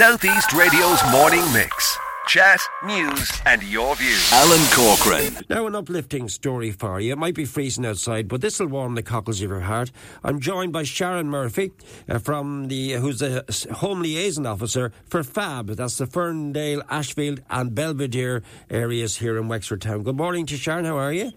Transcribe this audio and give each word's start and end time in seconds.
Southeast 0.00 0.54
Radio's 0.54 0.98
morning 1.12 1.44
mix. 1.52 1.98
Chat, 2.26 2.58
news, 2.86 3.30
and 3.44 3.62
your 3.62 3.94
views. 3.96 4.32
Alan 4.32 4.66
Corcoran. 4.72 5.44
Now, 5.50 5.66
an 5.66 5.74
uplifting 5.74 6.30
story 6.30 6.70
for 6.70 7.00
you. 7.00 7.12
It 7.12 7.18
might 7.18 7.34
be 7.34 7.44
freezing 7.44 7.84
outside, 7.84 8.26
but 8.26 8.40
this 8.40 8.58
will 8.58 8.68
warm 8.68 8.94
the 8.94 9.02
cockles 9.02 9.42
of 9.42 9.50
your 9.50 9.60
heart. 9.60 9.92
I'm 10.24 10.40
joined 10.40 10.72
by 10.72 10.84
Sharon 10.84 11.28
Murphy, 11.28 11.72
uh, 12.08 12.18
from 12.18 12.68
the 12.68 12.92
who's 12.92 13.18
the 13.18 13.44
home 13.74 14.00
liaison 14.00 14.46
officer 14.46 14.90
for 15.06 15.22
FAB. 15.22 15.66
That's 15.66 15.98
the 15.98 16.06
Ferndale, 16.06 16.82
Ashfield, 16.88 17.42
and 17.50 17.74
Belvedere 17.74 18.42
areas 18.70 19.18
here 19.18 19.36
in 19.36 19.48
Wexford 19.48 19.82
Town. 19.82 20.02
Good 20.02 20.16
morning 20.16 20.46
to 20.46 20.56
Sharon. 20.56 20.86
How 20.86 20.96
are 20.96 21.12
you? 21.12 21.32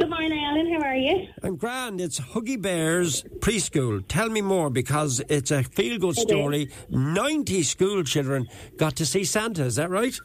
Good 0.00 0.08
morning, 0.08 0.32
Alan. 0.32 0.72
How 0.72 0.88
are 0.88 0.96
you? 0.96 1.28
I'm 1.42 1.56
grand. 1.56 2.00
It's 2.00 2.18
Huggy 2.18 2.60
Bears 2.60 3.22
preschool. 3.40 4.02
Tell 4.08 4.30
me 4.30 4.40
more 4.40 4.70
because 4.70 5.20
it's 5.28 5.50
a 5.50 5.62
feel 5.62 5.98
good 5.98 6.16
story. 6.16 6.70
90 6.88 7.62
school 7.64 8.02
children 8.02 8.48
got 8.78 8.96
to 8.96 9.04
see 9.04 9.24
Santa. 9.24 9.66
Is 9.66 9.76
that 9.76 9.90
right? 9.90 10.18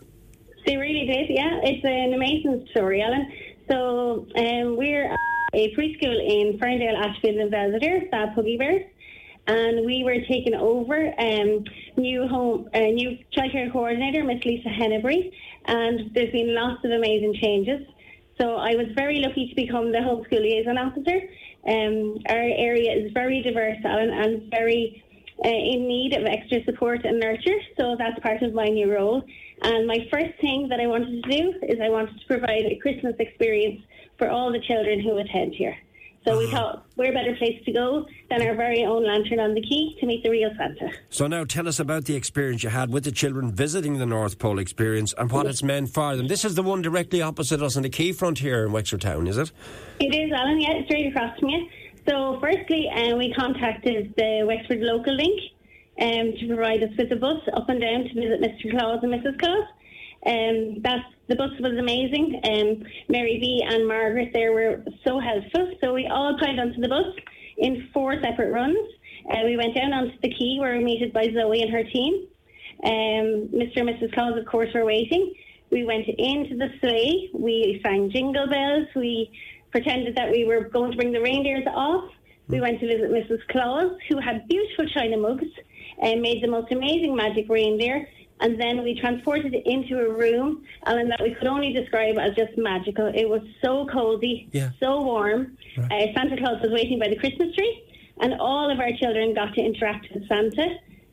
They 0.66 0.78
really 0.78 1.06
did, 1.06 1.26
yeah. 1.30 1.60
It's 1.62 1.84
an 1.84 2.14
amazing 2.14 2.66
story, 2.72 3.02
Alan. 3.02 3.30
So, 3.70 4.26
um, 4.38 4.78
we're 4.78 5.14
a 5.54 5.76
preschool 5.76 6.26
in 6.26 6.58
Ferndale, 6.58 6.96
Ashfield, 6.96 7.36
and 7.36 7.52
Belvedere, 7.52 8.08
Fab 8.10 8.30
Huggy 8.30 8.58
Bears. 8.58 8.84
And 9.48 9.86
we 9.86 10.06
were 10.06 10.22
taken 10.22 10.56
over 10.56 11.14
um, 11.20 11.66
new 11.98 12.26
home, 12.30 12.70
uh, 12.74 12.80
new 12.80 13.18
childcare 13.36 13.74
coordinator, 13.74 14.24
Miss 14.24 14.42
Lisa 14.46 14.70
Hennebury, 14.70 15.34
and 15.66 16.12
there's 16.16 16.32
been 16.32 16.56
lots 16.56 16.84
of 16.86 16.92
amazing 16.92 17.36
changes. 17.42 17.86
So 18.40 18.56
I 18.56 18.76
was 18.76 18.88
very 18.96 19.20
lucky 19.20 19.48
to 19.50 19.56
become 19.56 19.92
the 19.92 20.00
homeschool 20.00 20.42
liaison 20.42 20.78
officer. 20.78 21.22
Um, 21.68 22.20
our 22.30 22.50
area 22.58 22.92
is 22.94 23.12
very 23.14 23.42
diverse 23.42 23.78
and 23.84 24.50
very 24.52 25.04
uh, 25.44 25.48
in 25.48 25.88
need 25.88 26.14
of 26.14 26.26
extra 26.26 26.64
support 26.64 27.06
and 27.06 27.20
nurture. 27.20 27.60
So 27.78 27.96
that's 27.98 28.20
part 28.20 28.42
of 28.42 28.54
my 28.54 28.66
new 28.66 28.92
role. 28.92 29.24
And 29.62 29.88
my 29.88 30.08
first 30.12 30.34
thing 30.42 30.68
that 30.70 30.80
I 30.80 30.88
wanted 30.88 31.24
to 31.24 31.30
do 31.30 31.54
is 31.64 31.80
I 31.82 31.90
wanted 31.90 32.20
to 32.20 32.28
provide 32.28 32.66
a 32.66 32.78
Christmas 32.82 33.16
experience 33.20 33.82
for 34.18 34.30
all 34.30 34.52
the 34.52 34.62
children 34.62 35.00
who 35.00 35.18
attend 35.18 35.56
here. 35.56 35.78
So 36.26 36.40
we 36.40 36.50
thought, 36.50 36.86
where 36.96 37.12
a 37.12 37.14
better 37.14 37.36
place 37.36 37.62
to 37.66 37.72
go 37.72 38.06
than 38.32 38.42
our 38.42 38.56
very 38.56 38.84
own 38.84 39.06
lantern 39.06 39.40
on 39.40 39.54
the 39.54 39.62
quay 39.62 39.96
to 40.00 40.08
meet 40.08 40.24
the 40.24 40.32
real 40.32 40.50
Santa. 40.58 40.92
So 41.10 41.28
now 41.28 41.44
tell 41.44 41.68
us 41.68 41.80
about 41.80 42.06
the 42.06 42.16
experience 42.16 42.64
you 42.64 42.70
had 42.70 42.92
with 42.92 43.04
the 43.04 43.12
children 43.12 43.52
visiting 43.54 44.00
the 44.00 44.08
North 44.08 44.40
Pole 44.40 44.58
experience 44.58 45.14
and 45.18 45.32
what 45.32 45.46
it's 45.46 45.62
meant 45.62 45.90
for 45.90 46.16
them. 46.16 46.28
This 46.28 46.44
is 46.44 46.56
the 46.56 46.64
one 46.64 46.82
directly 46.82 47.22
opposite 47.22 47.62
us 47.62 47.78
on 47.78 47.84
the 47.84 47.92
quayfront 47.92 48.40
here 48.40 48.66
in 48.66 48.72
Wexford 48.72 49.02
Town, 49.02 49.28
is 49.28 49.38
it? 49.38 49.52
It 50.00 50.16
is, 50.16 50.32
Alan, 50.32 50.60
yeah, 50.60 50.84
straight 50.86 51.08
across 51.08 51.38
from 51.40 51.50
you. 51.50 51.70
So 52.08 52.40
firstly, 52.42 52.90
uh, 52.90 53.16
we 53.18 53.32
contacted 53.34 54.14
the 54.18 54.46
Wexford 54.48 54.80
Local 54.80 55.14
Link 55.14 55.40
um, 56.02 56.34
to 56.40 56.48
provide 56.48 56.82
us 56.84 56.90
with 56.98 57.12
a 57.12 57.16
bus 57.16 57.42
up 57.54 57.70
and 57.70 57.80
down 57.80 58.04
to 58.04 58.14
visit 58.14 58.42
Mr 58.42 58.72
Claus 58.72 59.00
and 59.04 59.14
Mrs 59.14 59.40
Claus. 59.40 59.66
Um, 60.26 60.82
that's, 60.82 61.06
the 61.28 61.36
bus 61.36 61.52
was 61.60 61.78
amazing. 61.78 62.42
Um, 62.44 62.84
Mary 63.10 63.38
B 63.40 63.64
and 63.68 63.88
Margaret 63.88 64.32
there 64.34 64.54
were 64.54 64.84
so 65.06 65.20
helpful. 65.20 65.74
So 65.82 65.94
we 65.94 66.08
all 66.08 66.38
climbed 66.38 66.60
onto 66.60 66.82
the 66.82 66.88
bus 66.88 67.14
in 67.58 67.90
four 67.94 68.20
separate 68.22 68.52
runs. 68.52 68.78
Uh, 69.30 69.42
we 69.46 69.58
went 69.58 69.76
down 69.76 69.94
onto 69.94 70.20
the 70.22 70.30
quay 70.30 70.58
where 70.60 70.74
we 70.74 70.80
were 70.80 70.86
meted 70.86 71.14
by 71.14 71.32
Zoe 71.34 71.62
and 71.62 71.72
her 71.72 71.84
team. 71.84 72.28
Um, 72.84 73.50
Mr. 73.54 73.78
and 73.78 73.90
Mrs. 73.90 74.14
Claus, 74.14 74.38
of 74.38 74.46
course, 74.46 74.70
were 74.74 74.86
waiting. 74.86 75.34
We 75.72 75.86
went 75.86 76.08
into 76.08 76.58
the 76.58 76.70
sleigh. 76.80 77.30
We 77.34 77.82
sang 77.84 78.12
jingle 78.12 78.48
bells. 78.48 78.88
We 78.96 79.32
pretended 79.72 80.16
that 80.16 80.32
we 80.32 80.46
were 80.46 80.70
going 80.70 80.92
to 80.92 80.98
bring 80.98 81.12
the 81.12 81.22
reindeers 81.22 81.66
off. 81.74 82.12
We 82.48 82.62
went 82.62 82.80
to 82.80 82.88
visit 82.88 83.10
Mrs. 83.10 83.46
Claus, 83.50 83.92
who 84.08 84.20
had 84.20 84.48
beautiful 84.48 84.88
china 84.90 85.18
mugs 85.18 85.48
and 86.02 86.22
made 86.22 86.44
the 86.44 86.48
most 86.48 86.72
amazing 86.72 87.16
magic 87.16 87.50
reindeer. 87.50 88.08
And 88.42 88.60
then 88.60 88.84
we 88.84 89.00
transported 89.00 89.54
it 89.54 89.64
into 89.66 89.98
a 90.00 90.10
room, 90.12 90.64
Alan, 90.86 91.08
that 91.10 91.22
we 91.22 91.34
could 91.34 91.48
only 91.48 91.72
describe 91.72 92.18
as 92.18 92.36
just 92.36 92.58
magical. 92.58 93.08
It 93.08 93.30
was 93.30 93.42
so 93.64 93.86
cozy, 93.88 94.50
Yeah. 94.52 94.72
so 94.80 95.02
warm. 95.02 95.58
Uh, 95.78 95.90
Santa 96.14 96.36
Claus 96.38 96.62
was 96.62 96.72
waiting 96.72 97.00
by 97.00 97.08
the 97.08 97.16
Christmas 97.16 97.56
tree, 97.56 97.84
and 98.20 98.34
all 98.40 98.70
of 98.70 98.80
our 98.80 98.92
children 99.00 99.34
got 99.34 99.54
to 99.56 99.62
interact 99.62 100.08
with 100.14 100.28
Santa. 100.28 100.68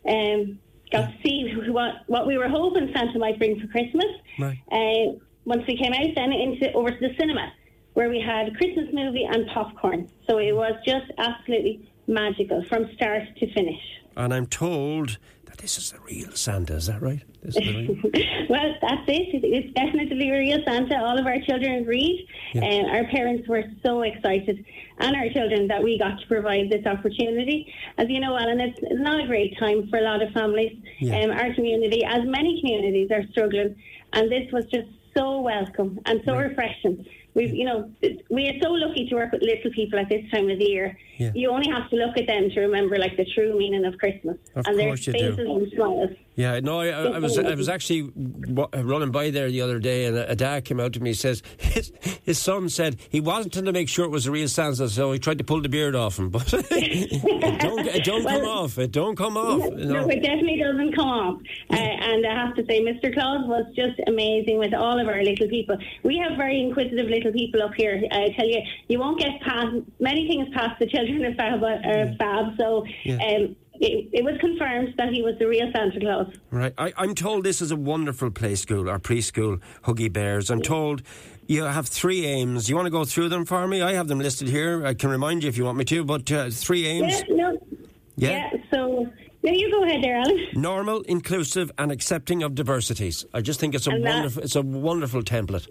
Um, 0.08 0.58
got 0.90 1.06
to 1.10 1.14
see 1.24 1.52
what 1.68 1.94
what 2.06 2.26
we 2.26 2.36
were 2.38 2.48
hoping 2.48 2.90
Santa 2.94 3.18
might 3.18 3.38
bring 3.38 3.58
for 3.60 3.68
Christmas. 3.68 4.10
Right. 4.38 4.58
Uh, 4.70 5.18
once 5.44 5.62
we 5.68 5.76
came 5.76 5.92
out, 5.92 6.14
then 6.16 6.32
into 6.32 6.72
over 6.72 6.90
to 6.90 6.98
the 6.98 7.14
cinema, 7.18 7.52
where 7.94 8.08
we 8.08 8.20
had 8.20 8.48
a 8.48 8.50
Christmas 8.52 8.88
movie 8.92 9.24
and 9.24 9.46
popcorn. 9.48 10.08
So 10.28 10.38
it 10.38 10.52
was 10.54 10.74
just 10.84 11.06
absolutely 11.18 11.88
magical 12.08 12.64
from 12.68 12.90
start 12.94 13.22
to 13.38 13.52
finish. 13.54 13.80
And 14.16 14.34
I'm 14.34 14.46
told 14.46 15.18
that 15.52 15.60
this 15.60 15.76
is 15.76 15.90
the 15.90 16.00
real 16.00 16.32
Santa. 16.32 16.74
Is 16.74 16.86
that 16.86 17.02
right? 17.02 17.22
This 17.42 17.56
is 17.56 17.66
real. 17.68 17.96
Well, 18.48 18.74
that's 18.82 19.08
it. 19.08 19.40
It's 19.44 19.72
definitely 19.74 20.28
a 20.28 20.38
real 20.38 20.58
Santa. 20.66 20.96
All 20.98 21.18
of 21.18 21.26
our 21.26 21.40
children 21.46 21.82
agreed. 21.82 22.26
Yeah. 22.52 22.64
And 22.64 22.90
our 22.90 23.04
parents 23.10 23.48
were 23.48 23.64
so 23.82 24.02
excited, 24.02 24.64
and 24.98 25.16
our 25.16 25.28
children, 25.30 25.68
that 25.68 25.82
we 25.82 25.98
got 25.98 26.20
to 26.20 26.26
provide 26.26 26.70
this 26.70 26.84
opportunity. 26.84 27.72
As 27.96 28.08
you 28.10 28.20
know, 28.20 28.36
Alan, 28.36 28.60
it's, 28.60 28.78
not 28.92 29.24
a 29.24 29.26
great 29.26 29.58
time 29.58 29.88
for 29.88 29.98
a 29.98 30.02
lot 30.02 30.22
of 30.22 30.32
families. 30.32 30.76
Yeah. 31.00 31.20
Um, 31.20 31.30
our 31.30 31.54
community, 31.54 32.04
as 32.04 32.22
many 32.24 32.60
communities, 32.60 33.10
are 33.10 33.24
struggling. 33.30 33.76
And 34.12 34.30
this 34.30 34.52
was 34.52 34.64
just 34.66 34.88
so 35.16 35.40
welcome 35.40 35.98
and 36.06 36.20
so 36.26 36.36
refreshing. 36.36 37.06
We've, 37.34 37.54
you 37.54 37.64
know, 37.64 37.90
we 38.28 38.48
are 38.48 38.60
so 38.62 38.70
lucky 38.72 39.08
to 39.08 39.14
work 39.14 39.32
with 39.32 39.40
little 39.42 39.70
people 39.72 39.98
at 39.98 40.08
this 40.10 40.22
time 40.30 40.50
of 40.50 40.58
the 40.58 40.64
year. 40.64 40.98
Yeah. 41.16 41.32
You 41.34 41.50
only 41.50 41.70
have 41.70 41.88
to 41.90 41.96
look 41.96 42.18
at 42.18 42.26
them 42.26 42.50
to 42.50 42.60
remember, 42.60 42.98
like, 42.98 43.16
the 43.16 43.24
true 43.24 43.56
meaning 43.56 43.84
of 43.86 43.96
Christmas. 43.98 44.36
Of 44.54 44.66
and 44.66 44.78
their 44.78 44.88
course 44.88 45.06
you 45.06 45.12
do. 45.14 45.18
faces 45.30 45.38
and 45.48 45.72
smiles. 45.72 46.10
Yeah, 46.34 46.60
no, 46.60 46.80
I, 46.80 46.88
I 46.88 47.02
I 47.02 47.18
was 47.18 47.38
I 47.38 47.54
was 47.54 47.68
actually 47.76 48.10
running 48.14 49.10
by 49.10 49.30
there 49.30 49.50
the 49.50 49.60
other 49.62 49.78
day, 49.78 50.06
and 50.06 50.16
a, 50.16 50.30
a 50.30 50.36
dad 50.36 50.64
came 50.64 50.80
out 50.80 50.92
to 50.94 51.00
me. 51.00 51.10
and 51.10 51.18
Says 51.18 51.42
his, 51.58 51.92
his 52.24 52.38
son 52.38 52.68
said 52.68 52.96
he 53.08 53.20
wasn't 53.20 53.52
to 53.54 53.72
make 53.72 53.88
sure 53.88 54.04
it 54.04 54.10
was 54.10 54.26
a 54.26 54.30
real 54.30 54.48
Santa, 54.48 54.88
so 54.88 55.12
he 55.12 55.18
tried 55.18 55.38
to 55.38 55.44
pull 55.44 55.60
the 55.60 55.68
beard 55.68 55.94
off 55.94 56.18
him, 56.18 56.30
but 56.30 56.52
it 56.70 57.22
don't 57.60 57.86
it 57.86 58.04
don't 58.04 58.24
come 58.24 58.44
off. 58.44 58.78
It 58.78 58.92
don't 58.92 59.16
come 59.16 59.36
off. 59.36 59.58
you 59.64 59.84
know. 59.86 60.02
No, 60.02 60.08
it 60.08 60.22
definitely 60.22 60.58
doesn't 60.58 60.94
come 60.94 61.08
off. 61.08 61.40
Uh, 61.70 61.76
and 61.76 62.26
I 62.26 62.34
have 62.46 62.54
to 62.56 62.64
say, 62.66 62.80
Mr. 62.84 63.12
Claus 63.12 63.46
was 63.46 63.64
just 63.74 64.00
amazing 64.06 64.58
with 64.58 64.74
all 64.74 64.98
of 65.00 65.08
our 65.08 65.22
little 65.22 65.48
people. 65.48 65.76
We 66.02 66.18
have 66.18 66.36
very 66.36 66.60
inquisitive 66.60 67.06
little 67.06 67.32
people 67.32 67.62
up 67.62 67.72
here. 67.76 68.02
I 68.12 68.30
tell 68.36 68.46
you, 68.46 68.60
you 68.88 68.98
won't 68.98 69.18
get 69.18 69.40
past 69.42 69.76
many 70.00 70.26
things 70.28 70.48
past 70.54 70.78
the 70.78 70.86
children 70.86 71.24
of 71.24 71.34
Fab. 71.36 71.62
Uh, 71.62 72.16
Fab. 72.18 72.56
So 72.58 72.84
Yeah. 73.04 73.16
um, 73.16 73.56
it, 73.82 74.08
it 74.12 74.24
was 74.24 74.38
confirmed 74.40 74.94
that 74.96 75.12
he 75.12 75.22
was 75.22 75.34
the 75.38 75.46
real 75.46 75.70
Santa 75.74 75.98
Claus. 76.00 76.28
Right. 76.50 76.72
I, 76.78 76.92
I'm 76.96 77.14
told 77.14 77.44
this 77.44 77.60
is 77.60 77.70
a 77.70 77.76
wonderful 77.76 78.30
play 78.30 78.54
school 78.54 78.88
or 78.88 78.98
preschool, 78.98 79.60
Huggy 79.84 80.12
Bears. 80.12 80.50
I'm 80.50 80.62
told 80.62 81.02
you 81.48 81.64
have 81.64 81.88
three 81.88 82.24
aims. 82.24 82.68
You 82.68 82.76
want 82.76 82.86
to 82.86 82.90
go 82.90 83.04
through 83.04 83.28
them 83.28 83.44
for 83.44 83.66
me? 83.66 83.82
I 83.82 83.92
have 83.94 84.08
them 84.08 84.20
listed 84.20 84.48
here. 84.48 84.86
I 84.86 84.94
can 84.94 85.10
remind 85.10 85.42
you 85.42 85.48
if 85.48 85.56
you 85.58 85.64
want 85.64 85.76
me 85.78 85.84
to, 85.86 86.04
but 86.04 86.30
uh, 86.30 86.50
three 86.50 86.86
aims. 86.86 87.12
Yeah, 87.28 87.34
no, 87.34 87.58
Yeah. 88.16 88.30
yeah. 88.52 88.60
So 88.72 89.08
no, 89.42 89.50
you 89.50 89.70
go 89.72 89.82
ahead 89.84 90.04
there, 90.04 90.16
Alan. 90.16 90.46
Normal, 90.54 91.02
inclusive, 91.02 91.72
and 91.76 91.90
accepting 91.90 92.44
of 92.44 92.54
diversities. 92.54 93.26
I 93.34 93.40
just 93.40 93.58
think 93.58 93.74
it's 93.74 93.88
a 93.88 93.90
And 93.90 94.04
that- 94.06 94.14
wonderful. 94.14 94.42
It's 94.44 94.54
a 94.56 94.62
wonderful 94.62 95.22
template. 95.22 95.66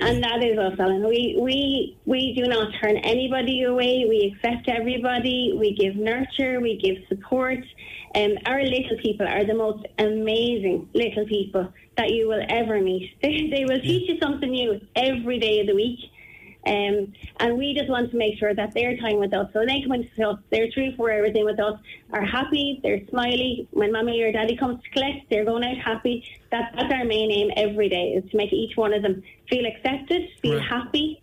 And 0.00 0.24
that 0.24 0.42
is 0.42 0.58
us, 0.58 0.78
Alan. 0.78 1.06
We, 1.06 1.36
we, 1.38 1.98
we 2.06 2.34
do 2.34 2.48
not 2.48 2.72
turn 2.80 2.96
anybody 2.98 3.64
away. 3.64 4.06
We 4.08 4.34
accept 4.34 4.66
everybody. 4.68 5.54
We 5.54 5.74
give 5.74 5.94
nurture. 5.94 6.58
We 6.60 6.78
give 6.78 6.96
support. 7.08 7.58
Um, 8.14 8.32
our 8.46 8.62
little 8.62 8.96
people 9.02 9.28
are 9.28 9.44
the 9.44 9.54
most 9.54 9.86
amazing 9.98 10.88
little 10.94 11.26
people 11.26 11.70
that 11.98 12.10
you 12.10 12.28
will 12.28 12.42
ever 12.48 12.80
meet. 12.80 13.14
They, 13.22 13.50
they 13.50 13.64
will 13.66 13.80
teach 13.80 14.08
you 14.08 14.18
something 14.22 14.50
new 14.50 14.80
every 14.96 15.38
day 15.38 15.60
of 15.60 15.66
the 15.66 15.74
week. 15.74 15.98
Um, 16.66 17.12
and 17.38 17.56
we 17.56 17.74
just 17.74 17.88
want 17.88 18.10
to 18.10 18.16
make 18.16 18.38
sure 18.38 18.54
that 18.54 18.74
their 18.74 18.96
time 18.96 19.18
with 19.18 19.32
us, 19.32 19.48
so 19.52 19.64
they 19.64 19.80
come 19.82 19.92
into 19.92 20.28
us, 20.28 20.38
they're 20.50 20.70
through 20.70 20.94
for 20.96 21.10
everything 21.10 21.44
with 21.44 21.58
us, 21.58 21.80
are 22.12 22.24
happy, 22.24 22.80
they're 22.82 23.00
smiley. 23.08 23.66
When 23.70 23.92
mommy 23.92 24.20
or 24.22 24.30
daddy 24.30 24.56
comes 24.56 24.82
to 24.82 24.90
collect, 24.90 25.30
they're 25.30 25.44
going 25.44 25.64
out 25.64 25.78
happy. 25.78 26.24
That, 26.50 26.72
that's 26.76 26.92
our 26.92 27.04
main 27.04 27.30
aim 27.30 27.50
every 27.56 27.88
day, 27.88 28.10
is 28.10 28.30
to 28.30 28.36
make 28.36 28.52
each 28.52 28.76
one 28.76 28.92
of 28.92 29.02
them 29.02 29.22
feel 29.48 29.64
accepted, 29.64 30.28
feel 30.42 30.58
Right. 30.58 30.68
happy. 30.68 31.22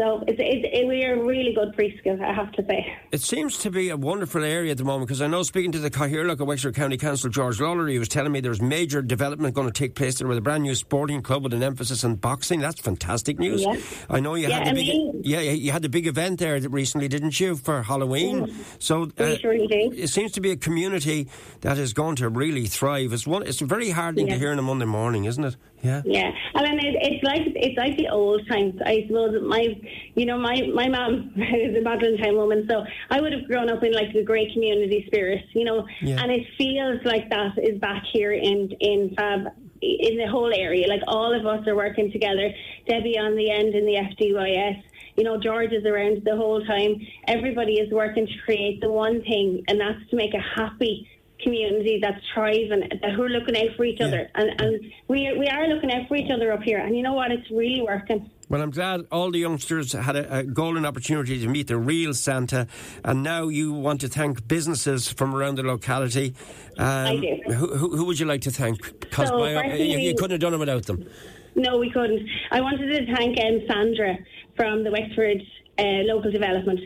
So 0.00 0.24
it's, 0.26 0.38
it's, 0.40 0.66
it, 0.72 0.88
we 0.88 1.04
are 1.04 1.12
a 1.12 1.22
really 1.22 1.52
good 1.52 1.74
preschool, 1.76 2.24
I 2.24 2.32
have 2.32 2.50
to 2.52 2.64
say. 2.66 2.90
It 3.12 3.20
seems 3.20 3.58
to 3.58 3.70
be 3.70 3.90
a 3.90 3.98
wonderful 3.98 4.42
area 4.42 4.70
at 4.70 4.78
the 4.78 4.84
moment 4.84 5.08
because 5.08 5.20
I 5.20 5.26
know 5.26 5.42
speaking 5.42 5.72
to 5.72 5.78
the 5.78 5.90
Cathaoirleach 5.90 6.40
of 6.40 6.46
Wexford 6.48 6.74
County 6.74 6.96
Council, 6.96 7.28
George 7.28 7.60
Lawlor, 7.60 7.86
he 7.90 7.98
was 7.98 8.08
telling 8.08 8.32
me 8.32 8.40
there's 8.40 8.62
major 8.62 9.02
development 9.02 9.54
going 9.54 9.66
to 9.66 9.72
take 9.74 9.94
place 9.94 10.18
there 10.18 10.26
with 10.26 10.38
a 10.38 10.40
brand 10.40 10.62
new 10.62 10.74
sporting 10.74 11.20
club 11.20 11.42
with 11.42 11.52
an 11.52 11.62
emphasis 11.62 12.02
on 12.02 12.14
boxing. 12.14 12.60
That's 12.60 12.80
fantastic 12.80 13.38
news. 13.38 13.60
Yeah. 13.60 13.76
I 14.08 14.20
know 14.20 14.36
you 14.36 14.48
Yeah, 14.48 14.54
had 14.60 14.66
the 14.68 14.70
I 14.70 14.72
big 14.74 14.86
mean- 14.86 15.20
yeah 15.22 15.40
you 15.40 15.70
had 15.70 15.82
the 15.82 15.90
big 15.90 16.06
event 16.06 16.38
there 16.38 16.58
recently, 16.60 17.08
didn't 17.08 17.38
you, 17.38 17.56
for 17.56 17.82
Halloween? 17.82 18.54
So 18.78 19.02
uh, 19.02 19.08
it 19.18 20.08
seems 20.08 20.32
to 20.32 20.40
be 20.40 20.50
a 20.50 20.56
community 20.56 21.28
that 21.60 21.76
is 21.76 21.92
going 21.92 22.16
to 22.16 22.30
really 22.30 22.64
thrive. 22.64 23.12
It's 23.12 23.26
one. 23.26 23.42
It's 23.46 23.60
a 23.60 23.66
very 23.66 23.90
hard 23.90 24.14
thing 24.16 24.28
to 24.28 24.38
hear 24.38 24.50
on 24.52 24.58
a 24.58 24.62
Monday 24.62 24.86
morning, 24.86 25.26
isn't 25.26 25.44
it? 25.44 25.56
Yeah. 25.82 26.02
Yeah, 26.04 26.30
I 26.54 26.62
mean, 26.62 26.78
it, 26.78 26.94
it's 27.00 27.24
like 27.24 27.42
it's 27.56 27.76
like 27.78 27.96
the 27.96 28.08
old 28.08 28.46
times. 28.48 28.80
I 28.84 29.04
suppose 29.06 29.40
my 29.42 29.74
you 30.14 30.26
know, 30.26 30.38
my 30.38 30.62
my 30.74 30.88
mom 30.88 31.32
is 31.36 31.76
a 31.76 31.80
Maudlintown 31.80 32.34
woman, 32.36 32.66
so 32.68 32.84
I 33.10 33.20
would 33.20 33.32
have 33.32 33.46
grown 33.46 33.68
up 33.70 33.82
in 33.84 33.92
like 33.92 34.12
the 34.12 34.22
great 34.24 34.52
community 34.52 35.04
spirit, 35.06 35.44
you 35.52 35.64
know, 35.64 35.86
Yeah. 36.00 36.22
and 36.22 36.30
it 36.32 36.46
feels 36.58 37.00
like 37.04 37.28
that 37.30 37.58
is 37.58 37.78
back 37.80 38.02
here 38.12 38.32
in 38.32 38.70
in 38.80 39.14
Fab 39.16 39.46
in 39.82 40.18
the 40.18 40.26
whole 40.28 40.52
area. 40.54 40.86
Like 40.88 41.02
all 41.06 41.32
of 41.32 41.46
us 41.46 41.66
are 41.66 41.74
working 41.74 42.12
together. 42.12 42.52
Debbie 42.86 43.18
on 43.18 43.34
the 43.36 43.50
end 43.50 43.74
in 43.74 43.86
the 43.86 43.94
FDYS. 43.94 44.82
You 45.16 45.24
know, 45.24 45.38
George 45.40 45.72
is 45.72 45.84
around 45.86 46.22
the 46.24 46.36
whole 46.36 46.64
time. 46.64 47.00
Everybody 47.26 47.74
is 47.80 47.90
working 47.92 48.26
to 48.26 48.32
create 48.44 48.80
the 48.80 48.90
one 48.90 49.22
thing, 49.22 49.64
and 49.68 49.80
that's 49.80 49.98
to 50.10 50.16
make 50.16 50.34
a 50.34 50.40
happy 50.60 51.08
community 51.42 51.98
that's 52.02 52.20
thriving, 52.34 52.88
that 53.02 53.12
who 53.12 53.22
are 53.22 53.28
looking 53.30 53.56
out 53.56 53.74
for 53.76 53.84
each 53.84 53.98
Yeah. 54.00 54.06
other. 54.08 54.30
And, 54.34 54.60
and 54.60 54.92
we, 55.08 55.32
we 55.38 55.46
are 55.48 55.66
looking 55.68 55.90
out 55.92 56.06
for 56.08 56.16
each 56.16 56.30
other 56.30 56.52
up 56.52 56.62
here. 56.62 56.78
And 56.78 56.94
you 56.96 57.02
know 57.02 57.14
what? 57.14 57.30
It's 57.32 57.50
really 57.50 57.80
working. 57.82 58.30
Well, 58.50 58.62
I'm 58.62 58.72
glad 58.72 59.06
all 59.12 59.30
the 59.30 59.38
youngsters 59.38 59.92
had 59.92 60.16
a, 60.16 60.38
a 60.38 60.42
golden 60.42 60.84
opportunity 60.84 61.38
to 61.40 61.46
meet 61.46 61.68
the 61.68 61.76
real 61.76 62.12
Santa, 62.12 62.66
and 63.04 63.22
now 63.22 63.46
you 63.46 63.72
want 63.72 64.00
to 64.00 64.08
thank 64.08 64.48
businesses 64.48 65.08
from 65.08 65.36
around 65.36 65.54
the 65.54 65.62
locality. 65.62 66.34
Um, 66.76 67.06
I 67.06 67.16
do. 67.16 67.52
Who, 67.54 67.76
who, 67.76 67.96
who 67.96 68.04
would 68.06 68.18
you 68.18 68.26
like 68.26 68.40
to 68.42 68.50
thank? 68.50 68.82
Because 68.98 69.28
So, 69.28 69.46
you, 69.46 69.98
you 69.98 70.14
couldn't 70.16 70.32
have 70.32 70.40
done 70.40 70.54
it 70.54 70.58
without 70.58 70.84
them. 70.86 71.08
No, 71.54 71.78
we 71.78 71.92
couldn't. 71.92 72.28
I 72.50 72.60
wanted 72.60 72.88
to 72.88 73.14
thank 73.14 73.38
um, 73.38 73.60
Sandra 73.68 74.18
from 74.56 74.82
the 74.82 74.90
Wexford 74.90 75.42
uh, 75.78 76.02
local 76.12 76.32
development. 76.32 76.80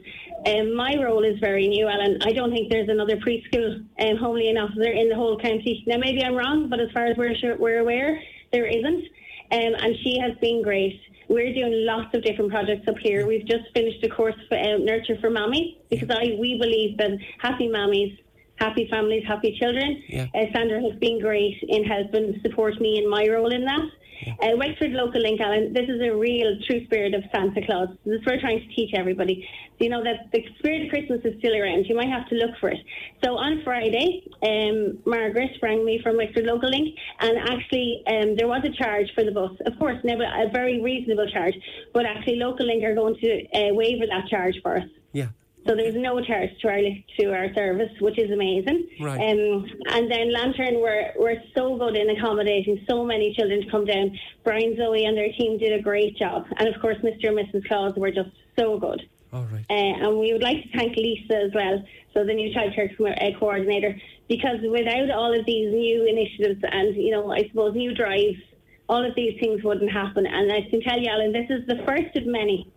Um, 0.46 0.74
my 0.74 0.96
role 1.02 1.24
is 1.24 1.38
very 1.38 1.66
new, 1.66 1.88
Alan. 1.88 2.18
I 2.24 2.32
don't 2.32 2.50
think 2.50 2.70
there's 2.70 2.90
another 2.90 3.16
preschool 3.16 3.86
um, 4.00 4.16
homeland 4.18 4.58
officer 4.58 4.92
in 4.92 5.08
the 5.08 5.16
whole 5.16 5.38
county. 5.38 5.82
Now, 5.86 5.96
maybe 5.96 6.22
I'm 6.22 6.34
wrong, 6.34 6.68
but 6.68 6.78
as 6.78 6.90
far 6.92 7.06
as 7.06 7.16
we're, 7.16 7.34
sure, 7.36 7.56
we're 7.56 7.78
aware, 7.78 8.20
there 8.52 8.66
isn't. 8.66 9.04
Um, 9.50 9.74
and 9.78 9.94
she 10.02 10.18
has 10.18 10.36
been 10.42 10.62
great. 10.62 11.00
We're 11.28 11.52
doing 11.54 11.86
lots 11.86 12.14
of 12.14 12.22
different 12.22 12.50
projects 12.50 12.86
up 12.88 12.98
here. 12.98 13.26
We've 13.26 13.46
just 13.46 13.64
finished 13.72 14.04
a 14.04 14.08
course 14.08 14.34
for 14.48 14.58
uh, 14.58 14.78
Nurture 14.78 15.16
for 15.20 15.30
Mommies 15.30 15.76
because 15.90 16.10
I 16.10 16.36
we 16.38 16.58
believe 16.58 16.98
that 16.98 17.12
happy 17.38 17.68
mommies, 17.68 18.18
happy 18.56 18.88
families, 18.90 19.24
happy 19.26 19.56
children. 19.60 20.02
Yeah. 20.08 20.26
Uh, 20.34 20.44
Sandra 20.52 20.80
has 20.80 20.98
been 20.98 21.20
great 21.20 21.56
in 21.62 21.84
helping 21.84 22.40
support 22.42 22.80
me 22.80 22.98
in 22.98 23.08
my 23.08 23.26
role 23.28 23.52
in 23.52 23.64
that. 23.64 23.88
Uh, 24.26 24.56
Wexford 24.56 24.92
Local 24.92 25.20
Link, 25.20 25.40
Alan, 25.40 25.72
this 25.72 25.88
is 25.88 26.00
a 26.00 26.14
real 26.14 26.56
true 26.66 26.84
spirit 26.86 27.14
of 27.14 27.22
Santa 27.32 27.60
Claus. 27.66 27.88
This 28.04 28.20
is 28.20 28.26
what 28.26 28.36
we're 28.36 28.40
trying 28.40 28.60
to 28.60 28.74
teach 28.74 28.94
everybody. 28.94 29.46
You 29.80 29.88
know 29.88 30.02
that 30.04 30.30
the 30.32 30.44
spirit 30.58 30.84
of 30.84 30.90
Christmas 30.90 31.20
is 31.24 31.38
still 31.38 31.54
around. 31.54 31.86
You 31.86 31.96
might 31.96 32.08
have 32.08 32.28
to 32.28 32.36
look 32.36 32.52
for 32.60 32.70
it. 32.70 32.78
So 33.22 33.36
on 33.36 33.62
Friday, 33.64 34.22
um, 34.42 34.98
Margaret 35.04 35.50
rang 35.62 35.84
me 35.84 36.00
from 36.02 36.16
Wexford 36.16 36.44
Local 36.44 36.70
Link, 36.70 36.96
and 37.20 37.38
actually 37.38 38.02
um, 38.06 38.36
there 38.36 38.48
was 38.48 38.62
a 38.64 38.70
charge 38.70 39.08
for 39.14 39.24
the 39.24 39.32
bus. 39.32 39.50
Of 39.66 39.78
course, 39.78 39.98
never 40.04 40.22
a 40.22 40.48
very 40.50 40.80
reasonable 40.80 41.28
charge, 41.30 41.54
but 41.92 42.06
actually 42.06 42.36
Local 42.36 42.66
Link 42.66 42.84
are 42.84 42.94
going 42.94 43.16
to 43.16 43.44
uh, 43.52 43.74
waiver 43.74 44.06
that 44.06 44.28
charge 44.28 44.54
for 44.62 44.78
us. 44.78 44.88
Yeah. 45.12 45.28
So 45.66 45.74
there's 45.74 45.94
no 45.94 46.20
charge 46.20 46.50
to 46.60 46.68
our 46.68 46.80
to 47.20 47.32
our 47.32 47.54
service, 47.54 47.90
which 48.00 48.18
is 48.18 48.30
amazing. 48.30 48.86
Right. 49.00 49.18
Um, 49.18 49.66
and 49.88 50.10
then 50.10 50.32
Lantern 50.32 50.80
were 50.80 51.12
were 51.18 51.36
so 51.54 51.76
good 51.76 51.96
in 51.96 52.10
accommodating 52.10 52.84
so 52.88 53.04
many 53.04 53.32
children 53.34 53.62
to 53.62 53.70
come 53.70 53.86
down. 53.86 54.18
Brian, 54.44 54.76
Zoe, 54.76 55.04
and 55.06 55.16
their 55.16 55.32
team 55.32 55.58
did 55.58 55.72
a 55.72 55.82
great 55.82 56.16
job, 56.18 56.46
and 56.58 56.68
of 56.68 56.80
course, 56.82 56.98
Mr. 56.98 57.28
and 57.28 57.38
Mrs. 57.38 57.66
Claus 57.66 57.94
were 57.96 58.10
just 58.10 58.30
so 58.58 58.78
good. 58.78 59.08
All 59.32 59.46
right. 59.52 59.64
Uh, 59.70 60.06
and 60.06 60.18
we 60.18 60.32
would 60.32 60.42
like 60.42 60.62
to 60.62 60.78
thank 60.78 60.96
Lisa 60.96 61.36
as 61.46 61.52
well, 61.54 61.82
so 62.12 62.24
the 62.24 62.34
new 62.34 62.54
childcare 62.54 62.96
co- 62.96 63.06
uh, 63.06 63.38
coordinator, 63.38 63.98
because 64.28 64.58
without 64.70 65.10
all 65.10 65.36
of 65.36 65.46
these 65.46 65.72
new 65.72 66.06
initiatives 66.06 66.62
and 66.70 66.94
you 66.94 67.10
know, 67.10 67.32
I 67.32 67.48
suppose 67.48 67.74
new 67.74 67.94
drives, 67.94 68.36
all 68.88 69.04
of 69.04 69.14
these 69.16 69.40
things 69.40 69.64
wouldn't 69.64 69.90
happen. 69.90 70.26
And 70.26 70.52
I 70.52 70.68
can 70.68 70.82
tell 70.82 71.00
you, 71.00 71.08
Alan, 71.08 71.32
this 71.32 71.48
is 71.48 71.66
the 71.66 71.82
first 71.86 72.14
of 72.16 72.26
many. 72.26 72.70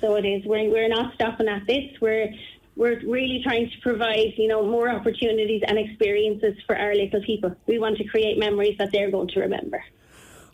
So 0.00 0.16
it 0.16 0.24
is. 0.24 0.44
We're 0.44 0.70
we're 0.70 0.88
not 0.88 1.14
stopping 1.14 1.48
at 1.48 1.66
this. 1.66 1.84
We're 2.00 2.32
we're 2.76 3.00
really 3.00 3.40
trying 3.42 3.70
to 3.70 3.80
provide, 3.80 4.34
you 4.36 4.48
know, 4.48 4.62
more 4.62 4.90
opportunities 4.90 5.62
and 5.66 5.78
experiences 5.78 6.54
for 6.66 6.76
our 6.76 6.94
little 6.94 7.22
people. 7.22 7.56
We 7.66 7.78
want 7.78 7.96
to 7.98 8.04
create 8.04 8.38
memories 8.38 8.76
that 8.78 8.92
they're 8.92 9.10
going 9.10 9.28
to 9.28 9.40
remember. 9.40 9.82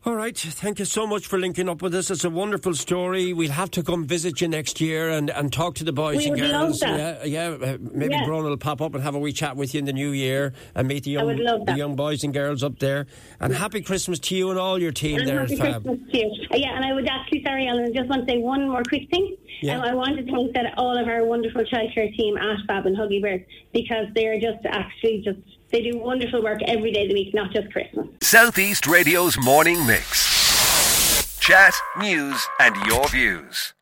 All 0.04 0.16
right. 0.16 0.36
Thank 0.36 0.80
you 0.80 0.84
so 0.84 1.06
much 1.06 1.28
for 1.28 1.38
linking 1.38 1.68
up 1.68 1.80
with 1.80 1.94
us. 1.94 2.10
It's 2.10 2.24
a 2.24 2.30
wonderful 2.30 2.74
story. 2.74 3.32
We'll 3.32 3.52
have 3.52 3.70
to 3.72 3.84
come 3.84 4.04
visit 4.04 4.40
you 4.40 4.48
next 4.48 4.80
year 4.80 5.08
and, 5.10 5.30
and 5.30 5.52
talk 5.52 5.76
to 5.76 5.84
the 5.84 5.92
boys 5.92 6.16
We 6.16 6.24
and 6.26 6.40
would 6.40 6.50
love 6.50 6.60
girls. 6.70 6.80
that. 6.80 7.28
Yeah, 7.28 7.48
yeah. 7.50 7.66
uh, 7.74 7.78
Maybe 7.80 8.14
Yeah. 8.14 8.24
Bron 8.24 8.42
will 8.42 8.56
pop 8.56 8.80
up 8.80 8.94
and 8.94 9.02
have 9.04 9.14
a 9.14 9.18
wee 9.20 9.32
chat 9.32 9.54
with 9.56 9.74
you 9.74 9.78
in 9.78 9.84
the 9.84 9.92
new 9.92 10.10
year 10.10 10.54
and 10.74 10.88
meet 10.88 11.04
the 11.04 11.12
young, 11.12 11.28
the 11.36 11.74
young 11.76 11.94
boys 11.94 12.24
and 12.24 12.34
girls 12.34 12.64
up 12.64 12.80
there. 12.80 13.06
And 13.38 13.54
happy 13.54 13.80
Christmas 13.80 14.18
to 14.18 14.34
you 14.34 14.50
and 14.50 14.58
all 14.58 14.76
your 14.80 14.90
team 14.90 15.20
And 15.20 15.28
there, 15.28 15.38
happy 15.42 15.54
Fab. 15.54 15.84
Christmas 15.84 16.10
to 16.10 16.18
you. 16.18 16.46
Uh, 16.50 16.56
yeah, 16.56 16.74
and 16.74 16.84
I 16.84 16.92
would 16.94 17.06
actually, 17.08 17.44
sorry, 17.44 17.68
Alan, 17.68 17.84
I 17.84 17.90
just 17.96 18.08
want 18.08 18.26
to 18.26 18.32
say 18.32 18.38
one 18.38 18.68
more 18.68 18.82
quick 18.82 19.08
thing. 19.08 19.36
Yeah. 19.60 19.76
Um, 19.78 19.82
I 19.84 19.94
want 19.94 20.16
to 20.16 20.24
thank 20.24 20.52
that 20.54 20.74
all 20.78 20.98
of 20.98 21.06
our 21.06 21.24
wonderful 21.24 21.62
childcare 21.62 22.12
team 22.16 22.36
at 22.38 22.56
Fab 22.66 22.86
and 22.86 22.96
Huggy 22.96 23.22
Bear 23.22 23.46
because 23.72 24.06
they're 24.16 24.40
just 24.40 24.66
actually 24.66 25.22
just, 25.24 25.38
they 25.72 25.82
do 25.82 25.98
wonderful 25.98 26.42
work 26.42 26.60
every 26.66 26.92
day 26.92 27.02
of 27.02 27.08
the 27.08 27.14
week, 27.14 27.34
not 27.34 27.50
just 27.50 27.72
Christmas. 27.72 28.06
Southeast 28.20 28.86
Radio's 28.86 29.38
morning 29.38 29.84
mix. 29.86 31.38
Chat, 31.40 31.74
news, 31.98 32.46
and 32.60 32.76
your 32.86 33.08
views. 33.08 33.74